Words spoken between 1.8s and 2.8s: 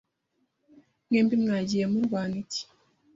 murwana iki?